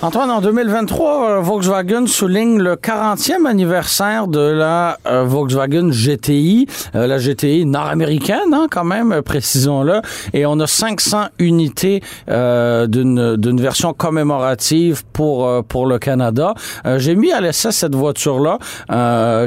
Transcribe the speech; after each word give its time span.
Antoine, 0.00 0.30
en 0.30 0.40
2023, 0.40 1.28
euh, 1.28 1.40
Volkswagen 1.40 2.06
souligne 2.06 2.62
le 2.62 2.76
40e 2.76 3.46
anniversaire 3.46 4.28
de 4.28 4.38
la 4.38 4.96
euh, 5.08 5.24
Volkswagen 5.24 5.90
GTI, 5.90 6.68
euh, 6.94 7.08
la 7.08 7.18
GTI 7.18 7.66
nord-américaine, 7.66 8.54
hein, 8.54 8.68
quand 8.70 8.84
même, 8.84 9.22
précisons-le. 9.22 10.00
Et 10.34 10.46
on 10.46 10.60
a 10.60 10.68
500 10.68 11.30
unités 11.40 12.00
d'une 12.28 13.36
d'une 13.36 13.60
version 13.60 13.92
commémorative 13.92 15.02
pour 15.12 15.64
pour 15.64 15.86
le 15.86 15.98
Canada. 15.98 16.54
J'ai 16.98 17.16
mis 17.16 17.32
à 17.32 17.40
l'essai 17.40 17.72
cette 17.72 17.94
voiture-là, 17.94 18.58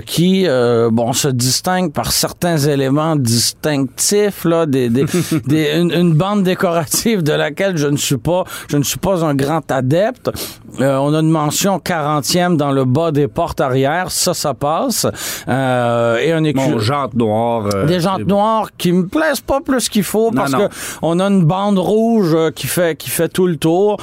qui 0.05 0.47
bon 0.91 1.13
se 1.13 1.27
distingue 1.29 1.93
par 1.93 2.11
certains 2.11 2.57
éléments 2.57 3.15
distinctifs, 3.15 4.43
là, 4.45 4.65
des, 4.65 4.89
des, 4.89 5.05
des 5.47 5.79
une, 5.79 5.91
une 5.91 6.13
bande 6.13 6.43
décorative 6.43 7.23
de 7.23 7.33
laquelle 7.33 7.77
je 7.77 7.87
ne 7.87 7.97
suis 7.97 8.17
pas 8.17 8.43
je 8.67 8.77
ne 8.77 8.83
suis 8.83 8.99
pas 8.99 9.23
un 9.23 9.35
grand 9.35 9.69
adepte. 9.71 10.31
Euh, 10.79 10.97
on 10.97 11.13
a 11.13 11.19
une 11.19 11.29
mention 11.29 11.77
40e 11.77 12.55
dans 12.55 12.71
le 12.71 12.85
bas 12.85 13.11
des 13.11 13.27
portes 13.27 13.59
arrière, 13.59 14.09
ça, 14.09 14.33
ça 14.33 14.53
passe. 14.53 15.05
Euh, 15.47 16.17
et 16.17 16.31
un. 16.31 16.41
Bon, 16.53 16.79
jantes 16.79 17.13
noires. 17.13 17.67
Euh, 17.73 17.85
des 17.85 17.99
jantes 17.99 18.25
noires 18.25 18.69
qui 18.77 18.91
me 18.91 19.07
plaisent 19.07 19.41
pas 19.41 19.59
plus 19.61 19.89
qu'il 19.89 20.03
faut 20.03 20.31
parce 20.31 20.53
que 20.53 20.69
on 21.01 21.19
a 21.19 21.25
une 21.25 21.43
bande 21.43 21.77
rouge 21.77 22.35
qui 22.55 22.67
fait 22.67 22.97
qui 22.97 23.09
fait 23.09 23.29
tout 23.29 23.47
le 23.47 23.57
tour 23.57 23.97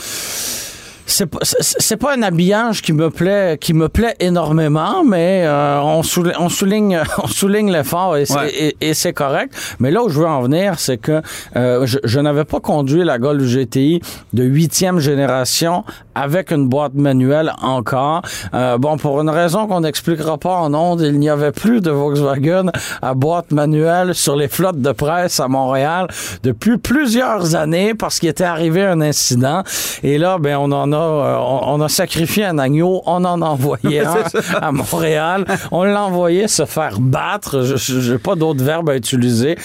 c'est 1.09 1.27
pas 1.27 1.39
c'est 1.43 1.97
pas 1.97 2.15
un 2.15 2.23
habillage 2.23 2.83
qui 2.83 2.93
me 2.93 3.11
plaît 3.11 3.57
qui 3.59 3.73
me 3.73 3.89
plaît 3.89 4.15
énormément 4.21 5.03
mais 5.05 5.45
euh, 5.47 5.81
on, 5.81 6.03
souligne, 6.03 6.35
on 6.39 6.49
souligne 6.49 7.01
on 7.23 7.27
souligne 7.27 7.73
l'effort 7.73 8.17
et 8.17 8.25
c'est 8.27 9.09
et, 9.09 9.13
correct. 9.13 9.55
Mais 9.81 9.91
là 9.91 10.03
où 10.05 10.09
je 10.09 10.19
veux 10.21 10.27
en 10.27 10.43
venir 10.43 10.79
c'est 10.79 10.99
que 10.99 11.23
euh, 11.57 11.87
je, 11.87 11.99
je 12.05 12.21
n'avais 12.21 12.45
pas 12.45 12.61
conduit 12.61 13.05
la 13.05 13.19
Golf 13.19 13.43
GTI 13.43 14.01
de 14.35 14.45
huitième 14.45 14.99
génération 14.99 15.85
avec 16.15 16.51
une 16.51 16.69
boîte 16.69 16.95
manuelle 16.95 17.53
encore. 17.63 18.23
Euh, 18.53 18.77
bon 18.77 18.97
pour 18.99 19.21
une 19.21 19.31
raison 19.31 19.67
qu'on 19.67 19.81
n'expliquera 19.81 20.37
pas 20.37 20.57
en 20.57 20.75
ondes 20.75 21.01
il 21.01 21.19
n'y 21.19 21.31
avait 21.31 21.53
plus 21.53 21.81
de 21.81 21.91
Volkswagen 21.91 22.67
à 23.01 23.15
boîte 23.15 23.51
manuelle 23.51 24.15
sur 24.15 24.37
les 24.37 24.49
flottes 24.49 24.83
de 24.83 24.93
presse 24.93 25.41
à 25.41 25.49
Montréal 25.49 26.09
depuis 26.43 26.77
plusieurs 26.77 27.55
années 27.55 27.95
parce 27.95 28.19
qu'il 28.19 28.29
était 28.29 28.45
arrivé 28.45 28.85
un 28.85 29.01
incident. 29.01 29.63
Et 30.03 30.19
là 30.19 30.39
ben 30.39 30.57
on 30.59 30.71
en 30.73 30.93
a 30.93 30.98
euh, 30.99 31.37
on, 31.39 31.81
a 31.81 31.89
sacrifié 31.89 32.45
un 32.45 32.59
agneau, 32.59 33.03
on 33.07 33.25
en 33.25 33.43
a 33.43 33.47
envoyé 33.47 34.01
un 34.07 34.23
à 34.61 34.73
Montréal, 34.73 35.45
on 35.71 35.85
l'a 35.85 36.03
envoyé 36.03 36.49
se 36.49 36.65
faire 36.65 37.01
battre, 37.01 37.63
je 37.63 38.13
n'ai 38.13 38.19
pas 38.19 38.35
d'autre 38.35 38.63
verbe 38.63 38.91
à 38.91 38.97
utiliser. 38.97 39.57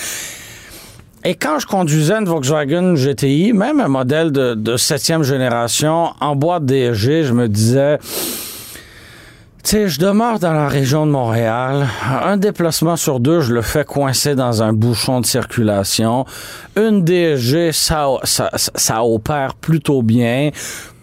Et 1.26 1.36
quand 1.36 1.58
je 1.58 1.67
conduisais 1.67 2.16
une 2.16 2.26
Volkswagen 2.26 2.95
GTI, 2.95 3.54
même 3.54 3.80
un 3.80 3.88
modèle 3.88 4.31
de, 4.31 4.78
septième 4.78 5.23
génération, 5.23 6.09
en 6.20 6.36
boîte 6.36 6.66
DSG, 6.66 7.23
je 7.23 7.34
me 7.34 7.48
disais, 7.48 7.98
sais, 9.69 9.88
je 9.88 10.00
demeure 10.00 10.39
dans 10.39 10.53
la 10.53 10.67
région 10.67 11.06
de 11.06 11.11
Montréal. 11.11 11.88
Un 12.23 12.38
déplacement 12.38 12.95
sur 12.95 13.19
deux, 13.19 13.42
je 13.42 13.53
le 13.53 13.61
fais 13.61 13.86
coincer 13.86 14.36
dans 14.36 14.64
un 14.64 14.73
bouchon 14.73 15.22
de 15.22 15.25
circulation. 15.25 16.25
Une 16.75 17.03
DSG, 17.03 17.72
ça, 17.72 18.08
ça, 18.23 18.50
ça 18.53 19.03
opère 19.03 19.55
plutôt 19.55 20.02
bien 20.02 20.52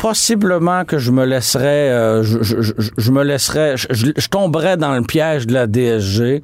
possiblement 0.00 0.86
que 0.86 0.98
je 0.98 1.10
me 1.10 1.26
laisserais, 1.26 1.90
euh, 1.90 2.22
je, 2.22 2.42
je, 2.42 2.72
je, 2.96 3.10
me 3.12 3.22
laisserais, 3.22 3.76
je, 3.76 4.28
tomberais 4.28 4.78
dans 4.78 4.94
le 4.94 5.02
piège 5.02 5.46
de 5.46 5.52
la 5.52 5.66
DSG. 5.66 6.42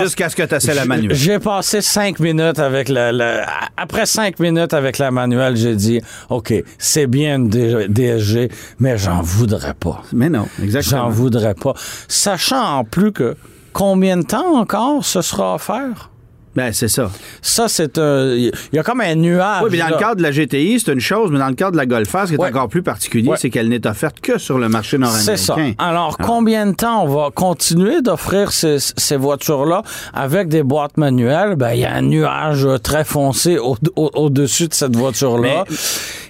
Jusqu'à 0.00 0.28
ce 0.28 0.36
que 0.36 0.42
tu 0.42 0.54
essaies 0.54 0.74
la 0.74 0.84
manuelle. 0.84 1.14
J'ai 1.14 1.38
passé 1.38 1.80
cinq 1.80 2.20
minutes 2.20 2.58
avec 2.58 2.88
la, 2.88 3.46
Après 3.76 4.06
cinq 4.06 4.38
minutes 4.38 4.74
avec 4.74 4.98
la 4.98 5.10
manuelle, 5.10 5.56
j'ai 5.56 5.76
dit 5.76 6.00
OK, 6.28 6.52
c'est 6.78 7.06
bien 7.06 7.36
une 7.36 7.48
DSG, 7.48 8.50
mais 8.78 8.98
j'en 8.98 9.22
voudrais 9.22 9.74
pas. 9.74 10.02
Mais 10.12 10.28
non, 10.28 10.46
exactement. 10.62 11.04
J'en 11.04 11.10
voudrais 11.10 11.54
pas. 11.54 11.74
Sachant 12.08 12.78
en 12.78 12.84
plus 12.84 13.12
que 13.12 13.36
combien 13.72 14.16
de 14.16 14.22
temps 14.22 14.56
encore 14.56 15.04
ce 15.04 15.22
sera 15.22 15.54
offert? 15.54 16.10
Ben, 16.58 16.72
c'est 16.72 16.88
ça. 16.88 17.08
Ça, 17.40 17.68
c'est 17.68 17.98
un. 17.98 18.32
Il 18.34 18.52
y 18.72 18.78
a 18.80 18.82
comme 18.82 19.00
un 19.00 19.14
nuage. 19.14 19.62
Oui, 19.62 19.68
mais 19.70 19.78
dans 19.78 19.90
le 19.90 19.96
cadre 19.96 20.16
de 20.16 20.22
la 20.22 20.32
GTI, 20.32 20.80
c'est 20.80 20.92
une 20.92 20.98
chose, 20.98 21.30
mais 21.30 21.38
dans 21.38 21.46
le 21.46 21.54
cadre 21.54 21.70
de 21.70 21.76
la 21.76 21.86
Golf 21.86 22.08
ce 22.08 22.26
qui 22.26 22.34
est 22.34 22.44
encore 22.44 22.66
plus 22.66 22.82
particulier, 22.82 23.30
c'est 23.36 23.48
qu'elle 23.48 23.68
n'est 23.68 23.86
offerte 23.86 24.18
que 24.20 24.38
sur 24.38 24.58
le 24.58 24.68
marché 24.68 24.98
nord-américain. 24.98 25.36
C'est 25.36 25.44
ça. 25.44 25.56
Alors, 25.78 26.18
combien 26.18 26.66
de 26.66 26.74
temps 26.74 27.04
on 27.04 27.06
va 27.06 27.30
continuer 27.32 28.02
d'offrir 28.02 28.50
ces, 28.50 28.78
ces 28.80 29.16
voitures-là 29.16 29.84
avec 30.12 30.48
des 30.48 30.64
boîtes 30.64 30.96
manuelles? 30.96 31.54
Ben, 31.54 31.74
il 31.74 31.80
y 31.80 31.84
a 31.84 31.94
un 31.94 32.02
nuage 32.02 32.66
très 32.82 33.04
foncé 33.04 33.56
au-dessus 33.94 34.66
de 34.66 34.74
cette 34.74 34.96
voiture-là. 34.96 35.62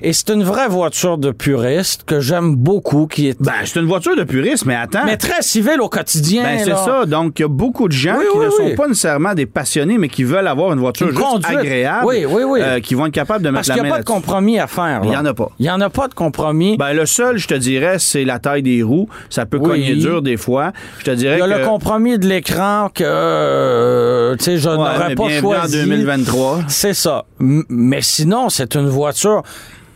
Et 0.02 0.12
c'est 0.12 0.28
une 0.28 0.42
vraie 0.42 0.68
voiture 0.68 1.16
de 1.16 1.30
puriste 1.30 2.04
que 2.04 2.20
j'aime 2.20 2.54
beaucoup, 2.54 3.06
qui 3.06 3.28
est. 3.28 3.40
Ben, 3.40 3.52
c'est 3.64 3.80
une 3.80 3.86
voiture 3.86 4.14
de 4.14 4.24
puriste, 4.24 4.66
mais 4.66 4.76
attends. 4.76 5.06
Mais 5.06 5.16
très 5.16 5.40
civile 5.40 5.80
au 5.80 5.88
quotidien. 5.88 6.42
Ben, 6.42 6.58
c'est 6.62 6.70
ça. 6.76 7.06
Donc, 7.06 7.38
il 7.38 7.42
y 7.42 7.44
a 7.46 7.48
beaucoup 7.48 7.88
de 7.88 7.94
gens 7.94 8.18
qui 8.32 8.38
ne 8.38 8.50
sont 8.50 8.76
pas 8.76 8.88
nécessairement 8.88 9.32
des 9.32 9.46
passionnés, 9.46 9.96
mais 9.96 10.08
qui 10.08 10.17
qui 10.18 10.24
veulent 10.24 10.48
avoir 10.48 10.72
une 10.72 10.80
voiture 10.80 11.12
juste 11.12 11.44
agréable, 11.44 12.04
oui, 12.04 12.24
oui, 12.28 12.42
oui. 12.42 12.60
Euh, 12.60 12.80
qui 12.80 12.96
vont 12.96 13.06
être 13.06 13.12
capables 13.12 13.44
de 13.44 13.50
mettre 13.50 13.68
la 13.68 13.76
main 13.76 13.82
Parce 13.82 13.82
qu'il 13.82 13.82
n'y 13.84 13.88
a 13.88 13.92
pas 13.98 14.00
de 14.00 14.04
compromis 14.04 14.58
à 14.58 14.66
faire. 14.66 15.00
Il 15.04 15.10
n'y 15.10 15.16
en 15.16 15.24
a 15.24 15.32
pas. 15.32 15.48
Il 15.60 15.62
n'y 15.62 15.70
en 15.70 15.80
a 15.80 15.90
pas 15.90 16.08
de 16.08 16.14
compromis. 16.14 16.76
Ben, 16.76 16.92
le 16.92 17.06
seul, 17.06 17.38
je 17.38 17.46
te 17.46 17.54
dirais, 17.54 18.00
c'est 18.00 18.24
la 18.24 18.40
taille 18.40 18.64
des 18.64 18.82
roues. 18.82 19.08
Ça 19.30 19.46
peut 19.46 19.60
cogner 19.60 19.94
dur 19.94 20.20
des 20.20 20.36
fois. 20.36 20.72
Je 20.98 21.04
te 21.04 21.10
dirais 21.12 21.36
Il 21.36 21.38
y 21.38 21.42
a 21.42 21.58
le 21.58 21.64
compromis 21.64 22.18
de 22.18 22.26
l'écran 22.26 22.88
que 22.92 23.04
euh, 23.04 24.36
sais, 24.38 24.58
je 24.58 24.68
n'aurais 24.68 25.14
pas 25.14 25.28
choisi. 25.28 25.78
en 25.78 25.84
2023. 25.84 26.62
C'est 26.66 26.94
ça. 26.94 27.24
mais 27.38 28.02
sinon, 28.02 28.48
c'est 28.48 28.74
une 28.74 28.88
voiture 28.88 29.44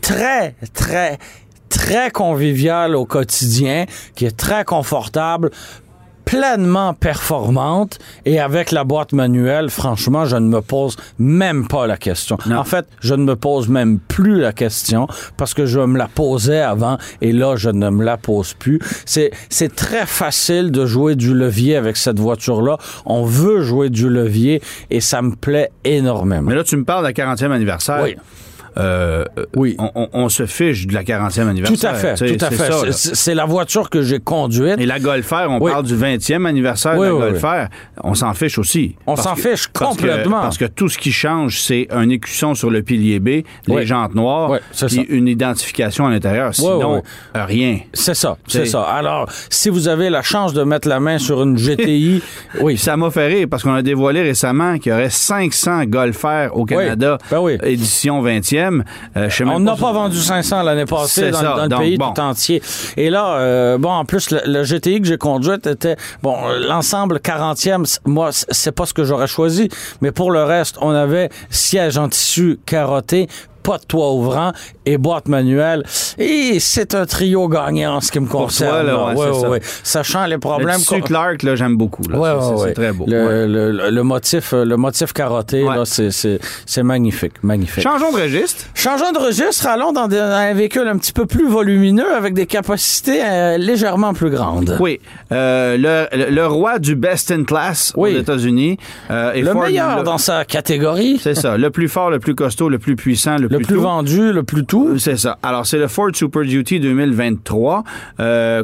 très, 0.00 0.54
très 0.72 1.18
très 1.72 2.10
conviviale 2.10 2.94
au 2.94 3.06
quotidien, 3.06 3.86
qui 4.14 4.26
est 4.26 4.36
très 4.36 4.64
confortable, 4.64 5.50
pleinement 6.32 6.94
performante 6.94 7.98
et 8.24 8.40
avec 8.40 8.72
la 8.72 8.84
boîte 8.84 9.12
manuelle, 9.12 9.68
franchement, 9.68 10.24
je 10.24 10.36
ne 10.36 10.48
me 10.48 10.62
pose 10.62 10.96
même 11.18 11.68
pas 11.68 11.86
la 11.86 11.98
question. 11.98 12.38
En 12.50 12.64
fait, 12.64 12.86
je 13.00 13.14
ne 13.14 13.22
me 13.22 13.36
pose 13.36 13.68
même 13.68 13.98
plus 13.98 14.40
la 14.40 14.54
question 14.54 15.08
parce 15.36 15.52
que 15.52 15.66
je 15.66 15.78
me 15.80 15.98
la 15.98 16.08
posais 16.08 16.62
avant 16.62 16.96
et 17.20 17.32
là, 17.32 17.56
je 17.56 17.68
ne 17.68 17.90
me 17.90 18.02
la 18.02 18.16
pose 18.16 18.54
plus. 18.54 18.80
C'est, 19.04 19.30
c'est 19.50 19.76
très 19.76 20.06
facile 20.06 20.70
de 20.70 20.86
jouer 20.86 21.16
du 21.16 21.34
levier 21.34 21.76
avec 21.76 21.98
cette 21.98 22.18
voiture-là. 22.18 22.78
On 23.04 23.24
veut 23.24 23.60
jouer 23.60 23.90
du 23.90 24.08
levier 24.08 24.62
et 24.88 25.02
ça 25.02 25.20
me 25.20 25.36
plaît 25.36 25.70
énormément. 25.84 26.48
Mais 26.48 26.54
là, 26.54 26.64
tu 26.64 26.78
me 26.78 26.84
parles 26.84 27.06
de 27.06 27.12
40e 27.12 27.50
anniversaire. 27.50 28.00
Oui. 28.02 28.16
Euh, 28.78 29.24
oui. 29.56 29.76
On, 29.94 30.28
se 30.28 30.46
fiche 30.46 30.86
de 30.86 30.94
la 30.94 31.02
40e 31.02 31.48
anniversaire. 31.48 31.78
Tout 31.78 31.86
à 31.86 31.94
fait, 31.94 32.36
tout 32.36 32.44
à 32.44 32.50
fait. 32.50 32.92
C'est 32.92 33.34
la 33.34 33.44
voiture 33.44 33.90
que 33.90 34.02
j'ai 34.02 34.18
conduite. 34.18 34.78
Et 34.78 34.86
la 34.86 34.98
Golfer, 34.98 35.46
on 35.48 35.60
parle 35.60 35.84
du 35.84 35.96
20e 35.96 36.46
anniversaire 36.46 36.96
de 36.96 37.04
la 37.04 37.10
Golfer. 37.10 37.66
On 38.02 38.14
s'en 38.14 38.32
fiche 38.34 38.58
aussi. 38.58 38.96
On 39.06 39.16
s'en 39.16 39.36
fiche 39.36 39.66
complètement. 39.68 40.40
Parce 40.42 40.58
que, 40.58 40.64
tout 40.64 40.88
ce 40.88 40.98
qui 40.98 41.12
change, 41.12 41.60
c'est 41.60 41.86
un 41.90 42.08
écusson 42.08 42.54
sur 42.54 42.70
le 42.70 42.82
pilier 42.82 43.20
B, 43.20 43.44
les 43.66 43.86
jantes 43.86 44.14
noires, 44.14 44.58
puis 44.86 45.06
une 45.08 45.28
identification 45.28 46.06
à 46.06 46.10
l'intérieur. 46.10 46.54
Sinon, 46.54 47.02
rien. 47.34 47.80
C'est 47.92 48.14
ça, 48.14 48.36
c'est 48.46 48.66
ça. 48.66 48.82
Alors, 48.82 49.28
si 49.50 49.68
vous 49.68 49.88
avez 49.88 50.10
la 50.10 50.22
chance 50.22 50.52
de 50.52 50.62
mettre 50.62 50.88
la 50.88 51.00
main 51.00 51.18
sur 51.18 51.42
une 51.42 51.56
GTI, 51.56 52.22
oui. 52.60 52.78
Ça 52.78 52.96
m'a 52.96 53.10
fait 53.10 53.26
rire 53.26 53.46
parce 53.50 53.62
qu'on 53.62 53.74
a 53.74 53.82
dévoilé 53.82 54.22
récemment 54.22 54.78
qu'il 54.78 54.90
y 54.90 54.94
aurait 54.94 55.10
500 55.10 55.84
Golfer 55.84 56.48
au 56.52 56.64
Canada, 56.64 57.18
ben 57.30 57.58
édition 57.62 58.22
20e. 58.22 58.61
Euh, 59.16 59.28
on 59.46 59.60
n'a 59.60 59.76
pas 59.76 59.92
vendu 59.92 60.16
500 60.16 60.62
l'année 60.62 60.84
passée 60.84 61.30
dans, 61.30 61.64
le 61.64 61.78
pays 61.78 61.98
tout 61.98 62.20
entier. 62.20 62.62
Et 62.96 63.10
là, 63.10 63.36
euh, 63.36 63.78
bon, 63.78 63.90
en 63.90 64.04
plus, 64.04 64.30
le, 64.30 64.62
GTI 64.64 65.00
que 65.00 65.06
j'ai 65.06 65.18
conduite 65.18 65.66
était, 65.66 65.96
bon, 66.22 66.36
l'ensemble 66.66 67.16
40e, 67.16 67.98
moi, 68.04 68.30
c'est 68.32 68.72
pas 68.72 68.86
ce 68.86 68.94
que 68.94 69.04
j'aurais 69.04 69.26
choisi, 69.26 69.68
mais 70.00 70.12
pour 70.12 70.30
le 70.30 70.44
reste, 70.44 70.76
on 70.80 70.90
avait 70.90 71.30
siège 71.50 71.98
en 71.98 72.08
tissu 72.08 72.58
carotté, 72.66 73.28
pas 73.62 73.78
de 73.78 73.84
toit 73.84 74.12
ouvrant 74.12 74.52
et 74.86 74.98
boîte 74.98 75.28
manuelle. 75.28 75.84
Et 76.18 76.58
c'est 76.60 76.94
un 76.94 77.06
trio 77.06 77.48
gagnant 77.48 77.96
en 77.96 78.00
ce 78.00 78.12
qui 78.12 78.20
me 78.20 78.26
concerne. 78.26 78.90
Sachant 79.82 80.26
les 80.26 80.38
problèmes. 80.38 80.78
Le 80.90 81.00
Clark, 81.00 81.42
là, 81.42 81.54
j'aime 81.56 81.76
beaucoup. 81.76 82.02
c'est 82.04 82.74
très 82.74 82.92
beau. 82.92 83.06
Le, 83.08 84.02
motif, 84.02 84.52
le 84.52 84.76
motif 84.76 85.12
carotté, 85.12 85.64
c'est 85.84 86.82
magnifique, 86.82 87.34
magnifique. 87.42 87.82
Changeons 87.82 88.12
de 88.12 88.22
registre. 88.22 88.64
Changeons 88.74 89.12
de 89.12 89.18
registre. 89.18 89.66
Allons 89.66 89.92
dans, 89.92 90.10
un 90.10 90.54
véhicule 90.54 90.88
un 90.88 90.98
petit 90.98 91.12
peu 91.12 91.26
plus 91.26 91.48
volumineux 91.48 92.14
avec 92.14 92.34
des 92.34 92.46
capacités 92.46 93.22
euh, 93.24 93.58
légèrement 93.58 94.12
plus 94.12 94.30
grandes. 94.30 94.76
Oui. 94.80 95.00
Euh, 95.30 95.76
le, 95.78 96.46
roi 96.46 96.78
du 96.78 96.96
best 96.96 97.30
in 97.30 97.44
class 97.44 97.92
aux 97.96 98.06
États-Unis. 98.06 98.78
Euh, 99.10 99.32
le 99.34 99.54
meilleur 99.54 100.02
dans 100.02 100.18
sa 100.18 100.44
catégorie. 100.44 101.18
C'est 101.22 101.34
ça. 101.34 101.56
Le 101.56 101.70
plus 101.70 101.88
fort, 101.88 102.10
le 102.10 102.18
plus 102.18 102.34
costaud, 102.34 102.68
le 102.68 102.78
plus 102.78 102.96
puissant, 102.96 103.36
le, 103.36 103.48
le 103.48 103.58
plus, 103.60 103.76
vendu, 103.76 104.32
le 104.32 104.42
plus 104.42 104.64
tout. 104.72 104.98
C'est 104.98 105.18
ça. 105.18 105.38
Alors, 105.42 105.66
c'est 105.66 105.78
le 105.78 105.86
Ford 105.86 106.10
Super 106.14 106.42
Duty 106.42 106.80
2023 106.80 107.84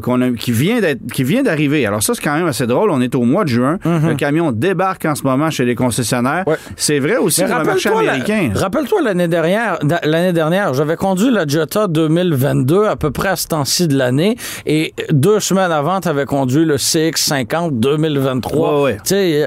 qu'on 0.02 0.32
qui 0.34 0.52
vient 0.52 0.80
d'être, 0.80 1.00
qui 1.12 1.22
vient 1.22 1.42
d'arriver. 1.42 1.84
Alors, 1.86 2.02
ça, 2.02 2.14
c'est 2.14 2.22
quand 2.22 2.34
même 2.34 2.46
assez 2.46 2.66
drôle. 2.66 2.90
On 2.90 3.00
est 3.00 3.14
au 3.14 3.22
mois 3.22 3.44
de 3.44 3.50
juin. 3.50 3.78
Mm-hmm. 3.84 4.08
Le 4.08 4.14
camion 4.14 4.52
débarque 4.52 5.04
en 5.04 5.14
ce 5.14 5.22
moment 5.22 5.50
chez 5.50 5.64
les 5.64 5.74
concessionnaires. 5.74 6.44
C'est 6.76 6.98
vrai 6.98 7.16
aussi 7.16 7.44
pour 7.44 7.58
le 7.58 7.64
marché 7.64 7.90
américain. 7.90 8.50
Rappelle-toi 8.54 9.02
l'année 9.02 9.28
dernière, 9.28 9.78
l'année 10.04 10.32
dernière, 10.32 10.74
j'avais 10.74 10.96
conduit 10.96 11.30
la 11.30 11.46
Jetta 11.46 11.86
2022 11.86 12.86
à 12.86 12.96
peu 12.96 13.10
près 13.10 13.28
à 13.28 13.36
ce 13.36 13.48
temps-ci 13.48 13.88
de 13.88 13.96
l'année 13.96 14.36
et 14.66 14.94
deux 15.10 15.40
semaines 15.40 15.72
avant, 15.72 16.00
tu 16.00 16.08
avais 16.08 16.24
conduit 16.24 16.64
le 16.64 16.76
CX50 16.76 17.78
2023. 17.78 18.90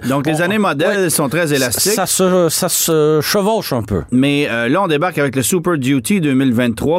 Donc, 0.08 0.28
les 0.28 0.42
années 0.42 0.58
modèles 0.58 1.10
sont 1.10 1.30
très 1.30 1.54
élastiques. 1.54 1.94
Ça, 1.94 2.06
se, 2.06 2.50
ça 2.50 2.70
se 2.70 3.20
chevauche 3.22 3.74
un 3.74 3.84
peu. 3.84 4.02
Mais 4.12 4.48
euh, 4.50 4.70
là, 4.70 4.84
on 4.84 4.88
débarque 4.88 5.18
avec 5.18 5.36
le 5.36 5.42
Super 5.42 5.78
Duty 5.78 6.22
2023, 6.22 6.51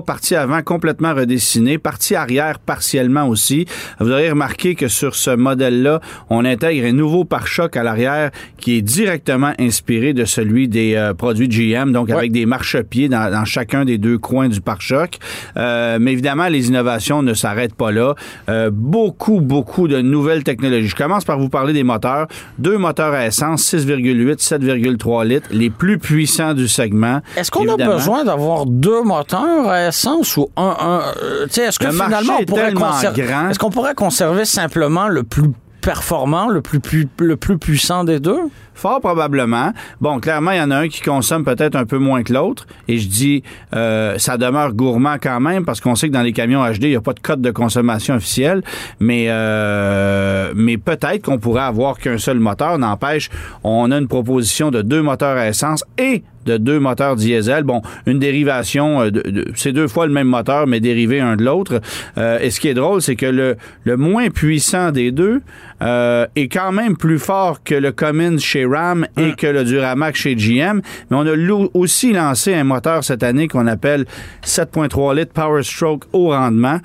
partie 0.04 0.34
avant 0.34 0.62
complètement 0.62 1.14
redessinée, 1.14 1.78
partie 1.78 2.14
arrière 2.14 2.58
partiellement 2.58 3.28
aussi. 3.28 3.66
Vous 4.00 4.10
aurez 4.10 4.31
remarqué 4.31 4.75
que 4.75 4.88
sur 4.88 5.14
ce 5.14 5.31
modèle-là, 5.31 6.00
on 6.31 6.44
intègre 6.44 6.87
un 6.87 6.93
nouveau 6.93 7.25
pare-choc 7.25 7.76
à 7.76 7.82
l'arrière 7.82 8.31
qui 8.58 8.78
est 8.78 8.82
directement 8.82 9.52
inspiré 9.58 10.12
de 10.12 10.25
celui 10.25 10.69
des 10.69 10.94
euh, 10.94 11.14
produits 11.14 11.49
GM, 11.49 11.93
donc 11.93 12.10
avec 12.10 12.32
des 12.32 12.46
marchepieds 12.46 13.08
dans, 13.08 13.31
dans, 13.31 13.44
chacun 13.44 13.84
des 13.84 13.99
deux 13.99 14.19
coins 14.19 14.49
du 14.49 14.60
pare-choc. 14.60 15.19
Euh, 15.56 15.98
mais 16.00 16.12
évidemment, 16.12 16.48
les 16.48 16.69
innovations 16.69 17.22
ne 17.22 17.34
s'arrêtent 17.34 17.75
pas 17.75 17.93
là. 17.93 18.14
Euh, 18.48 18.70
beaucoup, 18.72 19.40
beaucoup 19.40 19.88
de 19.88 20.00
nouvelles 20.00 20.44
technologies. 20.44 20.88
Je 20.88 20.96
commence 20.96 21.25
par 21.25 21.38
vous 21.38 21.48
parler 21.48 21.72
des 21.72 21.82
moteurs. 21.82 22.26
Deux 22.58 22.78
moteurs 22.78 23.14
à 23.14 23.26
essence, 23.26 23.72
6,8, 23.72 24.43
7,3 24.43 25.26
litres, 25.26 25.48
les 25.50 25.70
plus 25.70 25.98
puissants 25.98 26.55
du 26.55 26.69
segment. 26.69 27.20
Est-ce 27.37 27.50
qu'on 27.50 27.69
a 27.69 27.76
besoin 27.76 28.25
d'avoir 28.25 28.66
deux 28.66 29.02
moteurs? 29.02 29.41
À 29.42 29.88
essence 29.88 30.36
ou 30.36 30.50
un... 30.56 30.76
un 30.78 31.00
est-ce 31.46 31.78
que 31.78 31.90
finalement, 31.90 32.38
on 32.40 32.44
pourrait, 32.44 32.72
conserver, 32.72 33.22
est-ce 33.50 33.58
qu'on 33.58 33.70
pourrait 33.70 33.94
conserver 33.94 34.44
simplement 34.44 35.08
le 35.08 35.22
plus 35.22 35.50
performant, 35.82 36.48
le 36.48 36.62
plus, 36.62 36.80
le 37.18 37.36
plus 37.36 37.58
puissant 37.58 38.04
des 38.04 38.20
deux? 38.20 38.40
Fort 38.74 39.00
probablement. 39.00 39.72
Bon, 40.00 40.18
clairement, 40.18 40.52
il 40.52 40.58
y 40.58 40.60
en 40.60 40.70
a 40.70 40.76
un 40.76 40.88
qui 40.88 41.02
consomme 41.02 41.44
peut-être 41.44 41.76
un 41.76 41.84
peu 41.84 41.98
moins 41.98 42.22
que 42.22 42.32
l'autre. 42.32 42.66
Et 42.88 42.98
je 42.98 43.08
dis, 43.08 43.42
euh, 43.74 44.16
ça 44.16 44.38
demeure 44.38 44.72
gourmand 44.72 45.16
quand 45.20 45.40
même 45.40 45.64
parce 45.64 45.80
qu'on 45.80 45.94
sait 45.94 46.08
que 46.08 46.12
dans 46.14 46.22
les 46.22 46.32
camions 46.32 46.64
HD, 46.64 46.84
il 46.84 46.88
n'y 46.90 46.96
a 46.96 47.00
pas 47.00 47.12
de 47.12 47.20
code 47.20 47.42
de 47.42 47.50
consommation 47.50 48.14
officiel. 48.14 48.62
Mais, 48.98 49.26
euh, 49.28 50.52
mais 50.54 50.78
peut-être 50.78 51.22
qu'on 51.22 51.38
pourrait 51.38 51.62
avoir 51.62 51.98
qu'un 51.98 52.18
seul 52.18 52.38
moteur. 52.38 52.78
N'empêche, 52.78 53.28
on 53.62 53.90
a 53.90 53.98
une 53.98 54.08
proposition 54.08 54.70
de 54.70 54.80
deux 54.80 55.02
moteurs 55.02 55.36
à 55.36 55.48
essence 55.48 55.84
et 55.98 56.22
de 56.46 56.56
deux 56.56 56.78
moteurs 56.78 57.16
diesel. 57.16 57.64
Bon, 57.64 57.82
une 58.06 58.18
dérivation, 58.18 59.02
euh, 59.02 59.10
de, 59.10 59.44
c'est 59.54 59.72
deux 59.72 59.88
fois 59.88 60.06
le 60.06 60.12
même 60.12 60.28
moteur, 60.28 60.66
mais 60.66 60.80
dérivé 60.80 61.20
un 61.20 61.36
de 61.36 61.44
l'autre. 61.44 61.80
Euh, 62.18 62.38
et 62.40 62.50
ce 62.50 62.60
qui 62.60 62.68
est 62.68 62.74
drôle, 62.74 63.02
c'est 63.02 63.16
que 63.16 63.26
le, 63.26 63.56
le 63.84 63.96
moins 63.96 64.30
puissant 64.30 64.90
des 64.90 65.10
deux 65.10 65.40
euh, 65.82 66.26
est 66.36 66.48
quand 66.48 66.72
même 66.72 66.96
plus 66.96 67.18
fort 67.18 67.62
que 67.62 67.74
le 67.74 67.92
Cummins 67.92 68.38
chez 68.38 68.64
Ram 68.64 69.06
et 69.16 69.30
hum. 69.30 69.36
que 69.36 69.46
le 69.46 69.64
Duramax 69.64 70.18
chez 70.18 70.34
GM. 70.34 70.80
Mais 71.10 71.16
on 71.16 71.26
a 71.26 71.68
aussi 71.74 72.12
lancé 72.12 72.54
un 72.54 72.64
moteur 72.64 73.04
cette 73.04 73.22
année 73.22 73.48
qu'on 73.48 73.66
appelle 73.66 74.04
7.3 74.44 75.16
litres 75.16 75.32
Power 75.32 75.62
Stroke 75.62 76.04
haut 76.12 76.28
rendement, 76.28 76.78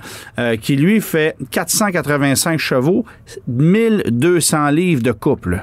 qui 0.60 0.76
lui 0.76 1.00
fait 1.00 1.36
485 1.50 2.58
chevaux, 2.58 3.04
1200 3.46 4.70
livres 4.70 5.02
de 5.02 5.12
couple. 5.12 5.62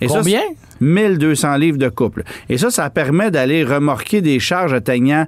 Et 0.00 0.06
Combien? 0.06 0.42
1200 0.80 1.56
livres 1.56 1.78
de 1.78 1.88
couple. 1.88 2.22
Et 2.48 2.58
ça, 2.58 2.70
ça 2.70 2.90
permet 2.90 3.30
d'aller 3.30 3.64
remorquer 3.64 4.20
des 4.20 4.38
charges 4.38 4.74
atteignant 4.74 5.26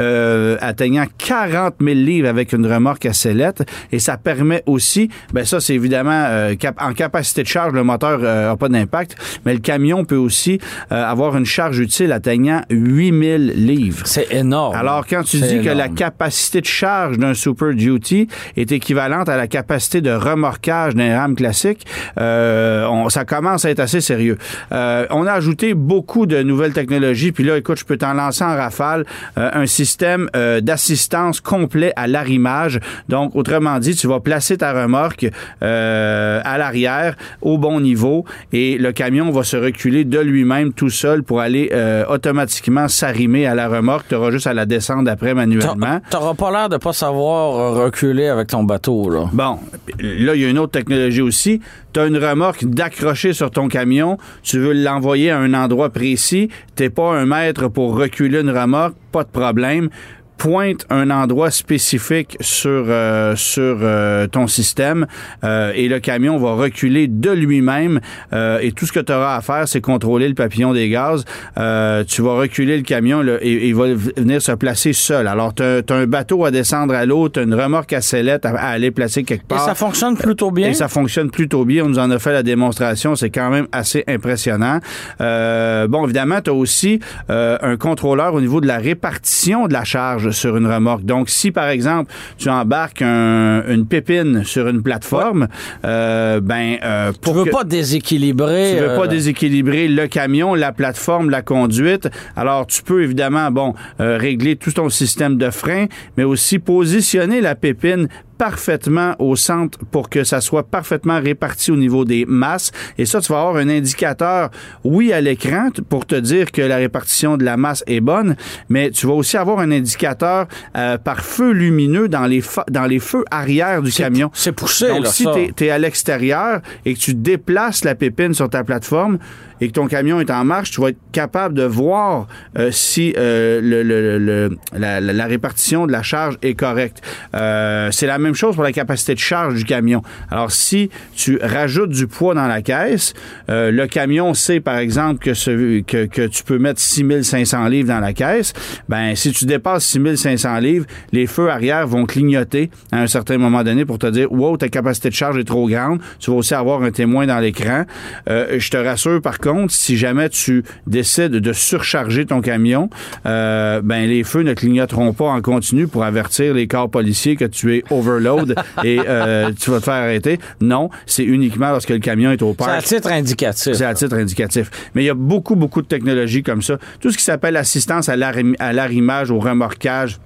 euh, 0.00 0.56
atteignant 0.60 1.04
40 1.18 1.74
000 1.80 1.94
livres 1.94 2.28
avec 2.28 2.52
une 2.52 2.66
remorque 2.66 3.06
à 3.06 3.12
sellette. 3.12 3.62
Et 3.92 4.00
ça 4.00 4.16
permet 4.16 4.62
aussi, 4.66 5.08
ben 5.32 5.44
ça 5.44 5.60
c'est 5.60 5.74
évidemment 5.74 6.24
euh, 6.28 6.54
en 6.80 6.92
capacité 6.94 7.42
de 7.44 7.48
charge, 7.48 7.72
le 7.72 7.84
moteur 7.84 8.18
n'a 8.18 8.26
euh, 8.26 8.56
pas 8.56 8.68
d'impact, 8.68 9.16
mais 9.44 9.54
le 9.54 9.60
camion 9.60 10.04
peut 10.04 10.16
aussi 10.16 10.58
avoir 10.90 11.36
une 11.36 11.46
charge 11.46 11.78
utile 11.78 12.10
atteignant 12.12 12.62
8 12.70 13.22
000 13.22 13.38
livres. 13.54 14.06
C'est 14.06 14.32
énorme. 14.32 14.74
Alors 14.74 15.06
quand 15.06 15.22
tu 15.22 15.38
dis 15.38 15.60
que 15.60 15.70
la 15.70 15.88
capacité 15.88 16.60
de 16.60 16.66
charge 16.66 17.18
d'un 17.18 17.34
Super 17.34 17.72
Duty 17.72 18.28
est 18.56 18.72
équivalente 18.72 19.28
à 19.28 19.36
la 19.36 19.46
capacité 19.46 20.00
de 20.00 20.10
remorquage 20.10 20.94
d'un 20.94 21.16
RAM 21.18 21.36
classique, 21.36 21.86
on, 22.16 23.08
ça 23.10 23.24
commence 23.24 23.64
à 23.64 23.70
être 23.70 23.80
assez 23.80 24.00
sérieux. 24.00 24.38
on 24.70 25.26
a 25.26 25.32
ajouté 25.32 25.74
beaucoup 25.74 26.26
de 26.26 26.42
nouvelles 26.42 26.72
technologies, 26.72 27.32
puis 27.32 27.44
là, 27.44 27.56
écoute, 27.56 27.78
je 27.78 27.84
peux 27.84 27.96
t'en 27.96 28.14
lancer 28.14 28.44
en 28.44 28.56
rafale 28.56 29.04
un 29.36 29.66
système 29.66 29.83
système 29.84 30.30
euh, 30.34 30.62
d'assistance 30.62 31.40
complet 31.40 31.92
à 31.96 32.06
l'arrimage. 32.06 32.80
Donc, 33.10 33.36
autrement 33.36 33.78
dit, 33.78 33.94
tu 33.94 34.06
vas 34.06 34.20
placer 34.20 34.56
ta 34.56 34.72
remorque 34.72 35.26
euh, 35.62 36.40
à 36.42 36.56
l'arrière 36.56 37.16
au 37.42 37.58
bon 37.58 37.80
niveau 37.80 38.24
et 38.52 38.78
le 38.78 38.92
camion 38.92 39.30
va 39.30 39.42
se 39.42 39.58
reculer 39.58 40.04
de 40.04 40.18
lui-même 40.20 40.72
tout 40.72 40.88
seul 40.88 41.22
pour 41.22 41.40
aller 41.40 41.68
euh, 41.72 42.04
automatiquement 42.08 42.88
s'arrimer 42.88 43.46
à 43.46 43.54
la 43.54 43.68
remorque. 43.68 44.08
Tu 44.08 44.14
auras 44.14 44.30
juste 44.30 44.46
à 44.46 44.54
la 44.54 44.64
descendre 44.64 45.10
après 45.10 45.34
manuellement. 45.34 46.00
Tu 46.10 46.16
n'auras 46.16 46.34
pas 46.34 46.50
l'air 46.50 46.68
de 46.70 46.78
pas 46.78 46.94
savoir 46.94 47.74
reculer 47.74 48.28
avec 48.28 48.48
ton 48.48 48.64
bateau. 48.64 49.10
Là. 49.10 49.28
Bon, 49.32 49.58
là, 49.98 50.34
il 50.34 50.40
y 50.40 50.46
a 50.46 50.48
une 50.48 50.58
autre 50.58 50.72
technologie 50.72 51.20
aussi 51.20 51.60
tu 51.94 52.00
as 52.00 52.06
une 52.06 52.18
remorque 52.18 52.64
d'accrocher 52.64 53.32
sur 53.32 53.50
ton 53.50 53.68
camion, 53.68 54.18
tu 54.42 54.58
veux 54.58 54.72
l'envoyer 54.72 55.30
à 55.30 55.38
un 55.38 55.54
endroit 55.54 55.90
précis, 55.90 56.50
t'es 56.74 56.90
pas 56.90 57.14
un 57.14 57.24
maître 57.24 57.68
pour 57.68 57.96
reculer 57.96 58.40
une 58.40 58.50
remorque, 58.50 58.96
pas 59.14 59.22
de 59.22 59.30
problème 59.30 59.90
pointe 60.36 60.86
un 60.90 61.10
endroit 61.10 61.50
spécifique 61.50 62.36
sur 62.40 62.84
euh, 62.88 63.36
sur 63.36 63.78
euh, 63.80 64.26
ton 64.26 64.46
système 64.46 65.06
euh, 65.42 65.72
et 65.74 65.88
le 65.88 66.00
camion 66.00 66.38
va 66.38 66.52
reculer 66.54 67.08
de 67.08 67.30
lui-même. 67.30 68.00
Et 68.32 68.72
tout 68.72 68.86
ce 68.86 68.92
que 68.92 69.00
tu 69.00 69.12
auras 69.12 69.36
à 69.36 69.40
faire 69.40 69.68
c'est 69.68 69.80
contrôler 69.80 70.28
le 70.28 70.34
papillon 70.34 70.72
des 70.72 70.88
gaz. 70.88 71.24
Tu 71.56 72.22
vas 72.22 72.34
reculer 72.34 72.76
le 72.76 72.82
camion 72.82 73.22
et, 73.40 73.68
il 73.68 73.74
va 73.74 73.86
venir 73.94 74.42
se 74.42 74.52
placer 74.52 74.92
seul. 74.92 75.26
Alors 75.26 75.54
tu 75.54 75.62
as, 75.62 75.82
un 75.88 76.06
bateau 76.06 76.44
à 76.44 76.50
descendre 76.50 76.94
à 76.94 77.06
l'eau 77.06 77.28
tu 77.28 77.40
as 77.40 77.42
une 77.42 77.54
remorque 77.54 77.92
à 77.92 78.00
sellette 78.00 78.44
à, 78.44 78.54
aller 78.56 78.90
placer 78.90 79.24
quelque 79.24 79.46
part 79.46 79.62
et 79.62 79.64
ça 79.64 79.74
fonctionne 79.74 80.16
plutôt 80.16 80.50
bien? 80.50 80.70
Et 80.70 80.74
ça 80.74 80.88
fonctionne 80.88 81.30
plutôt 81.30 81.64
bien. 81.64 81.84
On 81.84 81.88
nous 81.88 81.98
en 81.98 82.10
a 82.10 82.18
fait 82.18 82.32
la 82.32 82.42
démonstration. 82.42 83.14
C'est 83.14 83.30
quand 83.30 83.50
même 83.50 83.66
assez 83.72 84.04
impressionnant. 84.08 84.80
Bon 85.18 86.04
évidemment 86.04 86.40
tu 86.42 86.50
as 86.50 86.54
aussi 86.54 87.00
un 87.28 87.76
contrôleur 87.76 88.34
au 88.34 88.40
niveau 88.40 88.60
de 88.60 88.66
la 88.66 88.78
répartition 88.78 89.66
de 89.68 89.72
la 89.72 89.84
charge 89.84 90.23
sur 90.32 90.56
une 90.56 90.66
remorque. 90.66 91.04
Donc, 91.04 91.30
si 91.30 91.50
par 91.50 91.68
exemple 91.68 92.12
tu 92.38 92.48
embarques 92.48 93.02
une 93.02 93.86
pépine 93.88 94.44
sur 94.44 94.68
une 94.68 94.82
plateforme, 94.82 95.48
euh, 95.84 96.40
ben 96.40 96.76
euh, 96.82 97.12
pour 97.20 97.34
tu 97.34 97.44
veux 97.44 97.50
pas 97.50 97.64
déséquilibrer, 97.64 98.74
tu 98.76 98.82
veux 98.82 98.96
pas 98.96 99.04
euh, 99.04 99.08
déséquilibrer 99.08 99.88
le 99.88 100.06
camion, 100.06 100.54
la 100.54 100.72
plateforme, 100.72 101.30
la 101.30 101.42
conduite. 101.42 102.08
Alors, 102.36 102.66
tu 102.66 102.82
peux 102.82 103.02
évidemment 103.02 103.50
bon 103.50 103.74
régler 103.98 104.56
tout 104.56 104.72
ton 104.72 104.88
système 104.88 105.36
de 105.36 105.50
frein, 105.50 105.86
mais 106.16 106.24
aussi 106.24 106.58
positionner 106.58 107.40
la 107.40 107.54
pépine 107.54 108.08
parfaitement 108.38 109.14
au 109.18 109.36
centre 109.36 109.78
pour 109.90 110.08
que 110.08 110.24
ça 110.24 110.40
soit 110.40 110.64
parfaitement 110.64 111.20
réparti 111.20 111.70
au 111.70 111.76
niveau 111.76 112.04
des 112.04 112.24
masses. 112.26 112.72
Et 112.98 113.06
ça, 113.06 113.20
tu 113.20 113.32
vas 113.32 113.40
avoir 113.40 113.56
un 113.56 113.68
indicateur, 113.68 114.50
oui, 114.84 115.12
à 115.12 115.20
l'écran 115.20 115.68
pour 115.88 116.06
te 116.06 116.14
dire 116.14 116.52
que 116.52 116.62
la 116.62 116.76
répartition 116.76 117.36
de 117.36 117.44
la 117.44 117.56
masse 117.56 117.84
est 117.86 118.00
bonne, 118.00 118.36
mais 118.68 118.90
tu 118.90 119.06
vas 119.06 119.14
aussi 119.14 119.36
avoir 119.36 119.58
un 119.60 119.70
indicateur 119.70 120.46
euh, 120.76 120.98
par 120.98 121.24
feu 121.24 121.52
lumineux 121.52 122.08
dans 122.08 122.26
les, 122.26 122.42
dans 122.70 122.86
les 122.86 122.98
feux 122.98 123.24
arrière 123.30 123.82
du 123.82 123.92
camion. 123.92 124.30
C'est 124.34 124.52
poussé, 124.52 124.88
Donc, 124.88 125.06
si 125.06 125.26
tu 125.56 125.64
es, 125.64 125.70
à 125.70 125.78
l'extérieur 125.78 126.60
et 126.84 126.94
que 126.94 126.98
tu 126.98 127.14
déplaces 127.14 127.84
la 127.84 127.94
pépine 127.94 128.34
sur 128.34 128.48
ta 128.48 128.64
plateforme, 128.64 129.18
et 129.64 129.68
que 129.68 129.72
ton 129.72 129.86
camion 129.86 130.20
est 130.20 130.30
en 130.30 130.44
marche, 130.44 130.72
tu 130.72 130.82
vas 130.82 130.90
être 130.90 130.98
capable 131.10 131.54
de 131.54 131.64
voir 131.64 132.26
euh, 132.58 132.70
si 132.70 133.14
euh, 133.16 134.50
la, 134.74 135.26
répartition 135.26 135.86
de 135.86 135.92
la 135.92 136.02
charge 136.02 136.36
est 136.42 136.54
correcte. 136.54 137.00
c'est 137.32 138.06
la 138.06 138.18
même 138.18 138.34
chose 138.34 138.54
pour 138.54 138.64
la 138.64 138.72
capacité 138.72 139.14
de 139.14 139.20
charge 139.20 139.54
du 139.54 139.64
camion. 139.64 140.02
Alors, 140.30 140.50
si 140.50 140.90
tu 141.16 141.38
rajoutes 141.42 141.90
du 141.90 142.06
poids 142.06 142.34
dans 142.34 142.46
la 142.46 142.60
caisse, 142.60 143.14
euh, 143.48 143.70
le 143.70 143.86
camion 143.86 144.34
sait, 144.34 144.60
par 144.60 144.78
exemple, 144.78 145.24
que, 145.24 146.26
tu 146.26 146.44
peux 146.44 146.58
mettre 146.58 146.80
6500 146.80 147.68
livres 147.68 147.88
dans 147.88 148.00
la 148.00 148.12
caisse. 148.12 148.52
Ben, 148.88 149.14
si 149.14 149.32
tu 149.32 149.46
dépasses 149.46 149.86
6500 149.86 150.58
livres, 150.58 150.86
les 151.12 151.26
feux 151.26 151.50
arrière 151.50 151.86
vont 151.86 152.04
clignoter 152.04 152.70
à 152.92 153.00
un 153.00 153.06
certain 153.06 153.38
moment 153.38 153.62
donné 153.62 153.84
pour 153.84 153.98
te 153.98 154.06
dire, 154.06 154.30
wow, 154.30 154.56
ta 154.56 154.68
capacité 154.68 155.08
de 155.08 155.14
charge 155.14 155.38
est 155.38 155.44
trop 155.44 155.68
grande. 155.68 156.00
Tu 156.18 156.30
vas 156.30 156.36
aussi 156.36 156.54
avoir 156.54 156.82
un 156.82 156.90
témoin 156.90 157.26
dans 157.26 157.38
l'écran. 157.38 157.84
Euh, 158.28 158.58
je 158.58 158.70
te 158.70 158.76
rassure, 158.76 159.20
par 159.22 159.38
contre, 159.38 159.53
si 159.68 159.96
jamais 159.96 160.28
tu 160.28 160.64
décides 160.86 161.32
de 161.32 161.52
surcharger 161.52 162.26
ton 162.26 162.40
camion, 162.40 162.90
euh, 163.26 163.80
ben, 163.82 164.08
les 164.08 164.24
feux 164.24 164.42
ne 164.42 164.54
clignoteront 164.54 165.12
pas 165.12 165.26
en 165.26 165.40
continu 165.40 165.86
pour 165.86 166.04
avertir 166.04 166.54
les 166.54 166.66
corps 166.66 166.90
policiers 166.90 167.36
que 167.36 167.44
tu 167.44 167.76
es 167.76 167.84
overload 167.90 168.54
et 168.84 168.98
euh, 169.06 169.50
tu 169.58 169.70
vas 169.70 169.78
te 169.78 169.84
faire 169.84 169.94
arrêter. 169.94 170.38
Non, 170.60 170.90
c'est 171.06 171.24
uniquement 171.24 171.70
lorsque 171.70 171.90
le 171.90 171.98
camion 171.98 172.30
est 172.30 172.42
au 172.42 172.54
parc. 172.54 172.70
C'est 172.82 172.96
à 172.96 172.98
titre 172.98 173.12
indicatif. 173.12 173.72
C'est 173.74 173.84
à 173.84 173.94
titre 173.94 174.16
indicatif. 174.16 174.70
Mais 174.94 175.02
il 175.02 175.06
y 175.06 175.10
a 175.10 175.14
beaucoup, 175.14 175.56
beaucoup 175.56 175.82
de 175.82 175.86
technologies 175.86 176.42
comme 176.42 176.62
ça. 176.62 176.78
Tout 177.00 177.10
ce 177.10 177.18
qui 177.18 177.24
s'appelle 177.24 177.56
assistance 177.56 178.08
à 178.08 178.16
l'arrimage, 178.16 179.30
au 179.30 179.38
remorquage, 179.38 180.18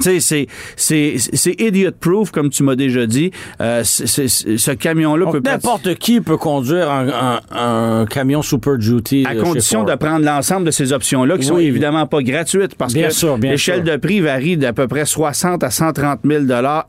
tu 0.00 0.20
sais, 0.20 0.46
c'est 0.76 1.60
idiot-proof, 1.60 2.30
comme 2.30 2.50
tu 2.50 2.62
m'as 2.62 2.76
déjà 2.76 3.06
dit. 3.06 3.30
Euh, 3.60 3.82
ce 3.84 4.70
camion-là 4.70 5.30
peut 5.30 5.40
N'importe 5.44 5.94
qui 5.96 6.20
peut 6.20 6.36
conduire 6.36 6.90
un, 6.90 7.40
un, 7.50 8.06
camion 8.06 8.42
Super 8.42 8.78
Duty. 8.78 9.24
À 9.28 9.34
condition 9.34 9.84
de 9.84 9.94
prendre 9.94 10.24
l'ensemble 10.24 10.66
de 10.66 10.70
ces 10.70 10.92
options-là, 10.92 11.36
qui 11.38 11.44
sont 11.44 11.58
évidemment 11.58 12.06
pas 12.06 12.22
gratuites, 12.22 12.74
parce 12.74 12.94
que 12.94 13.42
l'échelle 13.42 13.84
de 13.84 13.96
prix 13.96 14.20
varie 14.20 14.56
d'à 14.56 14.72
peu 14.72 14.86
près 14.88 15.04
60 15.04 15.62
à 15.62 15.70
130 15.70 16.20
000 16.24 16.44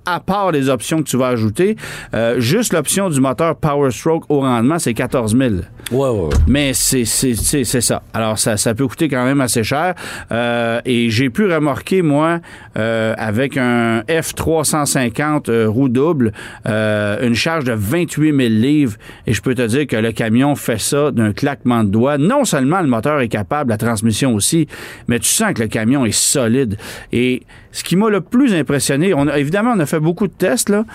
à 0.05 0.19
part 0.19 0.51
les 0.51 0.69
options 0.69 1.01
que 1.01 1.09
tu 1.09 1.17
vas 1.17 1.27
ajouter. 1.27 1.75
Euh, 2.13 2.39
juste 2.39 2.73
l'option 2.73 3.09
du 3.09 3.19
moteur 3.19 3.55
Power 3.55 3.91
Stroke 3.91 4.25
au 4.29 4.41
rendement, 4.41 4.79
c'est 4.79 4.93
14 4.93 5.35
000 5.37 5.53
Ouais, 5.91 6.09
ouais, 6.09 6.29
Mais 6.47 6.73
c'est 6.73 7.03
ça. 7.05 8.01
Alors, 8.13 8.39
ça, 8.39 8.57
ça 8.57 8.73
peut 8.73 8.87
coûter 8.87 9.09
quand 9.09 9.23
même 9.25 9.41
assez 9.41 9.63
cher. 9.63 9.95
Euh, 10.31 10.79
et 10.85 11.09
j'ai 11.09 11.29
pu 11.29 11.51
remarquer, 11.51 12.01
moi, 12.01 12.39
euh, 12.77 12.92
avec 13.17 13.57
un 13.57 14.01
F350 14.01 15.49
euh, 15.49 15.67
roue 15.67 15.89
double, 15.89 16.31
euh, 16.67 17.25
une 17.25 17.35
charge 17.35 17.63
de 17.63 17.73
28 17.73 18.35
000 18.35 18.37
livres. 18.49 18.97
Et 19.27 19.33
je 19.33 19.41
peux 19.41 19.55
te 19.55 19.65
dire 19.65 19.87
que 19.87 19.95
le 19.95 20.11
camion 20.11 20.55
fait 20.55 20.79
ça 20.79 21.11
d'un 21.11 21.33
claquement 21.33 21.83
de 21.83 21.89
doigts. 21.89 22.17
Non 22.17 22.45
seulement 22.45 22.81
le 22.81 22.87
moteur 22.87 23.21
est 23.21 23.27
capable, 23.27 23.71
la 23.71 23.77
transmission 23.77 24.33
aussi, 24.33 24.67
mais 25.07 25.19
tu 25.19 25.29
sens 25.29 25.53
que 25.53 25.61
le 25.61 25.67
camion 25.67 26.05
est 26.05 26.11
solide. 26.11 26.77
Et 27.11 27.43
ce 27.71 27.83
qui 27.83 27.95
m'a 27.95 28.09
le 28.09 28.21
plus 28.21 28.53
impressionné, 28.53 29.13
on 29.13 29.27
a, 29.27 29.39
évidemment, 29.39 29.73
on 29.75 29.79
a 29.79 29.85
fait 29.85 29.99
beaucoup 29.99 30.27
de 30.27 30.33
tests, 30.33 30.69
là, 30.69 30.85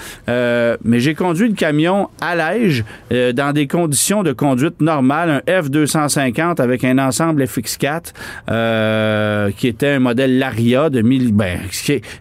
mais 0.84 1.00
j'ai 1.00 1.14
conduit 1.14 1.48
le 1.48 1.54
camion 1.54 2.08
à 2.20 2.36
l'âge 2.36 2.84
dans 3.10 3.52
des 3.52 3.66
conditions 3.66 4.22
de 4.22 4.32
conduite 4.32 4.80
normales, 4.80 5.42
un 5.44 5.60
F250 5.60 6.60
avec 6.60 6.84
un 6.84 6.98
ensemble 6.98 7.42
FX4 7.42 9.52
qui 9.52 9.66
était 9.66 9.88
un 9.88 9.98
modèle 9.98 10.38
Laria 10.38 10.88
de 10.88 11.02
1000, 11.02 11.32
ben, 11.32 11.58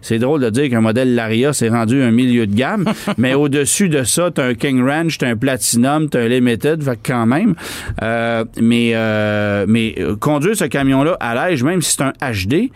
c'est 0.02 0.18
drôle 0.18 0.40
de 0.40 0.50
dire 0.50 0.70
qu'un 0.70 0.80
modèle 0.80 1.14
Laria 1.14 1.52
s'est 1.52 1.68
rendu 1.68 2.02
un 2.02 2.10
milieu 2.10 2.46
de 2.46 2.54
gamme, 2.54 2.84
mais 3.18 3.34
au-dessus 3.34 3.88
de 3.88 4.02
ça, 4.04 4.30
t'as 4.32 4.46
un 4.46 4.54
King 4.54 4.82
Ranch, 4.82 5.18
t'as 5.18 5.28
un 5.28 5.36
Platinum, 5.36 6.08
t'as 6.08 6.20
un 6.20 6.28
Limited, 6.28 6.82
fait 6.82 6.98
quand 7.02 7.26
même. 7.26 7.54
Euh, 8.02 8.44
mais 8.60 8.92
euh, 8.94 9.64
mais 9.68 9.94
euh, 9.98 10.16
conduire 10.16 10.56
ce 10.56 10.64
camion-là 10.64 11.16
à 11.20 11.34
l'âge, 11.34 11.62
même 11.62 11.82
si 11.82 11.96
c'est 11.96 12.02
un 12.02 12.12
HD, 12.32 12.70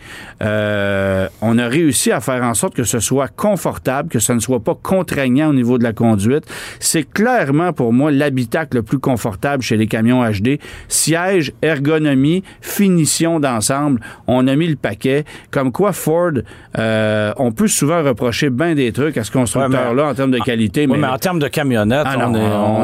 on 1.41 1.57
a 1.57 1.67
réussi 1.67 2.11
à 2.11 2.19
faire 2.19 2.43
en 2.43 2.53
sorte 2.53 2.75
que 2.75 2.83
ce 2.83 2.99
soit 2.99 3.27
confortable, 3.27 4.09
que 4.09 4.19
ce 4.19 4.33
ne 4.33 4.39
soit 4.39 4.63
pas 4.63 4.75
contraignant 4.81 5.49
au 5.49 5.53
niveau 5.53 5.77
de 5.77 5.83
la 5.83 5.93
conduite. 5.93 6.45
C'est 6.79 7.03
clairement 7.03 7.73
pour 7.73 7.93
moi 7.93 8.11
l'habitacle 8.11 8.77
le 8.77 8.83
plus 8.83 8.99
confortable 8.99 9.63
chez 9.63 9.77
les 9.77 9.87
camions 9.87 10.23
HD. 10.23 10.59
Siège, 10.87 11.53
ergonomie, 11.61 12.43
finition 12.61 13.39
d'ensemble, 13.39 14.01
on 14.27 14.47
a 14.47 14.55
mis 14.55 14.67
le 14.67 14.75
paquet. 14.75 15.25
Comme 15.51 15.71
quoi 15.71 15.93
Ford 15.93 16.31
euh, 16.83 17.33
on 17.37 17.51
peut 17.51 17.67
souvent 17.67 18.03
reprocher 18.03 18.49
bien 18.49 18.75
des 18.75 18.91
trucs 18.91 19.17
à 19.17 19.23
ce 19.23 19.31
constructeur-là 19.31 20.07
en 20.07 20.13
termes 20.13 20.31
de 20.31 20.39
qualité. 20.39 20.87
mais, 20.87 21.05
en 21.05 21.17
termes 21.17 21.39
de 21.39 21.47
camionnettes, 21.47 22.05
ah 22.05 22.27
on, 22.27 22.35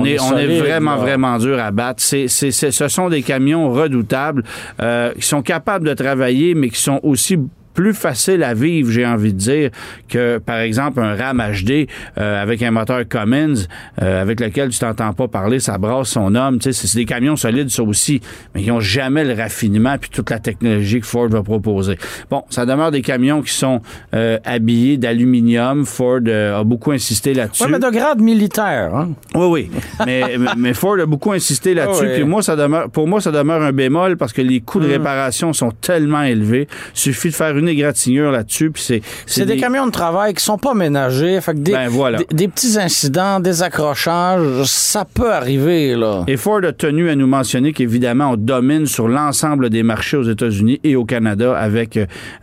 est, 0.05 0.19
on, 0.19 0.37
est, 0.37 0.59
vraiment, 0.59 0.97
vraiment 0.97 1.37
dur 1.37 1.59
à 1.59 1.71
battre. 1.71 2.01
C'est, 2.01 2.27
ce 2.27 2.87
sont 2.87 3.09
des 3.09 3.21
camions 3.21 3.71
redoutables 3.71 4.43
euh, 4.81 5.13
qui 5.13 5.25
sont 5.25 5.41
capables 5.41 5.87
de 5.87 5.93
travailler, 5.93 6.55
mais 6.55 6.69
qui 6.69 6.79
sont 6.79 6.99
aussi 7.03 7.37
plus 7.79 7.93
facile 7.93 8.43
à 8.43 8.53
vivre, 8.53 8.91
j'ai 8.91 9.05
envie 9.05 9.31
de 9.31 9.37
dire, 9.37 9.69
que 10.09 10.37
par 10.37 10.57
exemple 10.57 10.99
un 10.99 11.15
Ram 11.15 11.41
HD 11.41 11.87
euh, 12.17 12.43
avec 12.43 12.61
un 12.61 12.71
moteur 12.71 13.07
Cummins 13.07 13.53
euh, 14.01 14.21
avec 14.21 14.41
lequel 14.41 14.67
tu 14.67 14.79
t'entends 14.79 15.13
pas 15.13 15.29
parler, 15.29 15.61
ça 15.61 15.77
brasse 15.77 16.09
son 16.09 16.35
homme. 16.35 16.59
Tu 16.59 16.73
sais, 16.73 16.87
c'est 16.87 16.97
des 16.97 17.05
camions 17.05 17.37
solides, 17.37 17.69
ça 17.69 17.81
aussi, 17.83 18.19
mais 18.53 18.63
qui 18.63 18.71
ont 18.71 18.81
jamais 18.81 19.23
le 19.23 19.33
raffinement 19.33 19.97
puis 19.97 20.09
toute 20.09 20.29
la 20.29 20.39
technologie 20.39 20.99
que 20.99 21.05
Ford 21.05 21.29
va 21.29 21.41
proposer. 21.41 21.97
Bon, 22.29 22.43
ça 22.49 22.65
demeure 22.65 22.91
des 22.91 23.01
camions 23.01 23.41
qui 23.41 23.53
sont 23.53 23.81
euh, 24.13 24.39
habillés 24.43 24.97
d'aluminium. 24.97 25.85
Ford 25.85 26.19
a 26.27 26.65
beaucoup 26.65 26.91
insisté 26.91 27.33
là-dessus. 27.33 27.63
Oui, 27.63 27.69
mais 27.71 27.79
de 27.79 27.89
grade 27.89 28.19
militaire. 28.19 28.93
Hein? 28.93 29.11
Oui, 29.35 29.45
oui. 29.45 29.71
mais, 30.05 30.35
mais 30.57 30.73
Ford 30.73 30.99
a 30.99 31.05
beaucoup 31.05 31.31
insisté 31.31 31.73
là-dessus. 31.73 32.09
Puis 32.15 32.25
moi, 32.25 32.43
ça 32.43 32.57
demeure, 32.57 32.89
pour 32.89 33.07
moi, 33.07 33.21
ça 33.21 33.31
demeure 33.31 33.61
un 33.61 33.71
bémol 33.71 34.17
parce 34.17 34.33
que 34.33 34.41
les 34.41 34.59
coûts 34.59 34.81
de 34.81 34.87
mm. 34.87 34.91
réparation 34.91 35.53
sont 35.53 35.71
tellement 35.71 36.23
élevés. 36.23 36.67
Suffit 36.93 37.29
de 37.29 37.35
faire 37.35 37.57
une 37.57 37.68
égratignure 37.69 38.31
là-dessus. 38.31 38.71
Puis 38.71 39.01
c'est, 39.25 39.45
des... 39.45 39.57
camions 39.57 39.85
de 39.85 39.91
travail 39.91 40.33
qui 40.33 40.43
sont 40.43 40.57
pas 40.57 40.73
ménagés. 40.73 41.39
Fait 41.41 41.53
que 41.53 41.59
des, 41.59 41.71
ben, 41.71 41.89
des, 42.31 42.47
petits 42.47 42.79
incidents, 42.79 43.39
des 43.39 43.63
accrochages, 43.63 44.63
ça 44.65 45.05
peut 45.05 45.31
arriver. 45.31 45.95
Là. 45.95 46.23
Et 46.27 46.37
Ford 46.37 46.61
a 46.63 46.71
tenu 46.71 47.09
à 47.09 47.15
nous 47.15 47.27
mentionner 47.27 47.73
qu'évidemment, 47.73 48.31
on 48.31 48.35
domine 48.35 48.85
sur 48.85 49.07
l'ensemble 49.07 49.69
des 49.69 49.83
marchés 49.83 50.17
aux 50.17 50.23
États-Unis 50.23 50.79
et 50.83 50.95
au 50.95 51.05
Canada 51.05 51.57
avec 51.57 51.97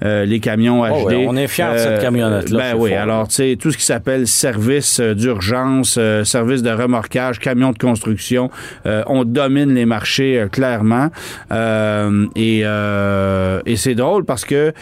euh, 0.04 0.24
les 0.24 0.40
camions 0.40 0.84
HD. 0.84 1.14
Oh 1.18 1.26
on 1.28 1.36
est 1.36 1.48
fiers 1.48 1.72
de 1.72 1.78
cette 1.78 1.88
euh, 1.88 2.00
camionnette-là. 2.00 2.72
Ben 2.72 2.78
oui, 2.78 2.94
alors 2.94 3.28
tu 3.28 3.34
sais, 3.36 3.56
tout 3.60 3.70
ce 3.70 3.76
qui 3.76 3.84
s'appelle 3.84 4.26
service 4.26 5.00
euh, 5.00 5.14
d'urgence, 5.14 5.98
service 6.24 6.62
de 6.62 6.70
remorquage, 6.70 7.38
camions 7.38 7.72
de 7.72 7.78
construction, 7.78 8.50
on 8.84 9.24
domine 9.24 9.74
les 9.74 9.86
marchés 9.86 10.46
clairement. 10.50 11.08
et, 12.36 12.60
et 12.60 13.76
c'est 13.76 13.94
drôle 13.94 14.24
parce 14.24 14.44
que 14.44 14.56
euh, 14.56 14.72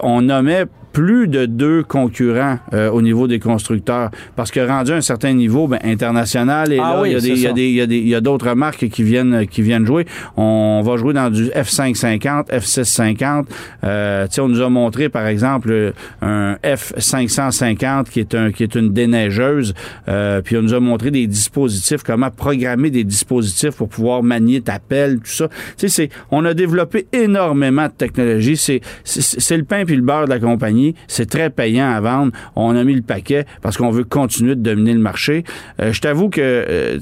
on 0.00 0.22
nommait 0.22 0.66
plus 0.92 1.28
de 1.28 1.46
deux 1.46 1.82
concurrents 1.82 2.58
euh, 2.72 2.90
au 2.90 3.02
niveau 3.02 3.26
des 3.26 3.38
constructeurs. 3.38 4.10
Parce 4.36 4.50
que 4.50 4.60
rendu 4.60 4.92
à 4.92 4.96
un 4.96 5.00
certain 5.00 5.32
niveau 5.32 5.68
ben, 5.68 5.78
international, 5.84 6.72
et 6.72 6.78
ah 6.78 7.02
là, 7.02 7.08
il 7.08 8.08
y 8.08 8.14
a 8.14 8.20
d'autres 8.20 8.54
marques 8.54 8.88
qui 8.88 9.02
viennent, 9.02 9.46
qui 9.46 9.62
viennent 9.62 9.86
jouer. 9.86 10.06
On 10.36 10.82
va 10.84 10.96
jouer 10.96 11.14
dans 11.14 11.30
du 11.30 11.46
F550, 11.46 12.50
F650. 12.50 13.46
Euh, 13.84 14.26
on 14.38 14.48
nous 14.48 14.60
a 14.60 14.68
montré, 14.68 15.08
par 15.08 15.26
exemple, 15.26 15.92
un 16.20 16.56
F550 16.64 18.10
qui 18.10 18.20
est, 18.20 18.34
un, 18.34 18.50
qui 18.50 18.62
est 18.62 18.74
une 18.74 18.92
déneigeuse. 18.92 19.74
Euh, 20.08 20.42
puis 20.42 20.56
on 20.56 20.62
nous 20.62 20.74
a 20.74 20.80
montré 20.80 21.10
des 21.10 21.26
dispositifs, 21.26 22.02
comment 22.02 22.30
programmer 22.30 22.90
des 22.90 23.04
dispositifs 23.04 23.76
pour 23.76 23.88
pouvoir 23.88 24.22
manier 24.22 24.60
ta 24.60 24.78
pelle, 24.78 25.20
tout 25.20 25.30
ça. 25.30 25.48
C'est, 25.76 26.10
on 26.30 26.44
a 26.44 26.54
développé 26.54 27.06
énormément 27.12 27.86
de 27.86 27.92
technologie. 27.92 28.56
C'est, 28.56 28.80
c'est 29.04 29.56
le 29.56 29.64
pain 29.64 29.84
puis 29.84 29.96
le 29.96 30.02
beurre 30.02 30.24
de 30.24 30.30
la 30.30 30.38
compagnie. 30.38 30.81
C'est 31.08 31.28
très 31.28 31.50
payant 31.50 31.90
à 31.90 32.00
vendre. 32.00 32.32
On 32.56 32.74
a 32.76 32.84
mis 32.84 32.94
le 32.94 33.02
paquet 33.02 33.46
parce 33.60 33.76
qu'on 33.76 33.90
veut 33.90 34.04
continuer 34.04 34.54
de 34.54 34.60
dominer 34.60 34.94
le 34.94 35.00
marché. 35.00 35.44
Euh, 35.80 35.92
je 35.92 36.00
t'avoue 36.00 36.28
que 36.28 36.40
euh, 36.40 36.98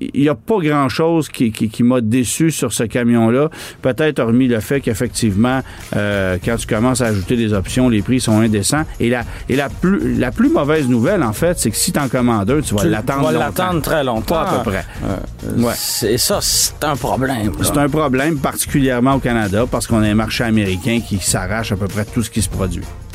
il 0.00 0.20
n'y 0.22 0.28
a 0.28 0.34
pas 0.34 0.58
grand-chose 0.58 1.28
qui, 1.28 1.52
m'a 1.82 2.00
déçu 2.00 2.50
sur 2.50 2.72
ce 2.72 2.84
camion-là. 2.84 3.50
Peut-être 3.82 4.18
hormis 4.18 4.48
le 4.48 4.60
fait 4.60 4.80
qu'effectivement, 4.80 5.60
euh, 5.94 6.38
quand 6.44 6.56
tu 6.56 6.66
commences 6.66 7.00
à 7.00 7.06
ajouter 7.06 7.36
des 7.36 7.52
options, 7.52 7.88
les 7.88 8.02
prix 8.02 8.20
sont 8.20 8.40
indécents. 8.40 8.84
Et 9.00 9.10
la, 9.10 9.22
et 9.48 9.56
la, 9.56 9.68
plus, 9.68 10.16
la 10.16 10.30
plus 10.30 10.48
mauvaise 10.48 10.88
nouvelle, 10.88 11.22
en 11.22 11.32
fait, 11.32 11.58
c'est 11.58 11.70
que 11.70 11.76
si 11.76 11.92
tu 11.92 11.98
en 11.98 12.08
commandes 12.08 12.50
un, 12.50 12.60
tu 12.60 12.74
vas 12.74 12.84
l'attendre 12.84 13.30
longtemps. 13.32 13.38
l'attendre 13.38 13.82
très 13.82 14.04
longtemps. 14.04 14.34
Pas 14.34 14.50
à 14.50 14.58
peu 14.58 14.70
près. 14.70 14.84
ouais. 15.56 15.72
C'est 15.74 16.18
ça, 16.18 16.38
c'est 16.40 16.82
un 16.84 16.96
problème. 16.96 17.52
C'est 17.62 17.78
un 17.78 17.88
problème, 17.88 18.38
particulièrement 18.38 19.14
au 19.14 19.18
Canada, 19.18 19.64
parce 19.70 19.86
qu'on 19.86 20.02
a 20.02 20.06
un 20.06 20.14
marché 20.14 20.44
américain 20.44 21.00
qui 21.06 21.18
s'arrache 21.18 21.72
à 21.72 21.76
peu 21.76 21.88
près 21.88 22.04
tout 22.04 22.22
ce 22.22 22.30
qui 22.30 22.42
se 22.42 22.48
produit. 22.56 23.05